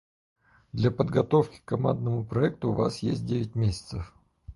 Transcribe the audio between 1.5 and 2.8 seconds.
к командному проекту у